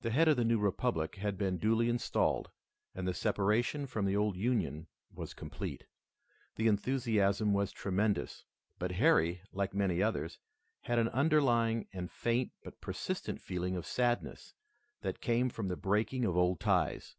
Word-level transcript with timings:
The 0.00 0.10
head 0.10 0.26
of 0.26 0.36
the 0.36 0.44
new 0.44 0.58
republic 0.58 1.14
had 1.14 1.38
been 1.38 1.56
duly 1.56 1.88
installed, 1.88 2.50
and 2.96 3.06
the 3.06 3.14
separation 3.14 3.86
from 3.86 4.06
the 4.06 4.16
old 4.16 4.36
Union 4.36 4.88
was 5.14 5.34
complete. 5.34 5.84
The 6.56 6.66
enthusiasm 6.66 7.52
was 7.52 7.70
tremendous, 7.70 8.44
but 8.80 8.90
Harry, 8.90 9.40
like 9.52 9.72
many 9.72 10.02
others, 10.02 10.40
had 10.80 10.98
an 10.98 11.10
underlying 11.10 11.86
and 11.92 12.10
faint 12.10 12.50
but 12.64 12.80
persistent 12.80 13.40
feeling 13.40 13.76
of 13.76 13.86
sadness 13.86 14.52
that 15.02 15.20
came 15.20 15.48
from 15.48 15.68
the 15.68 15.76
breaking 15.76 16.24
of 16.24 16.36
old 16.36 16.58
ties. 16.58 17.14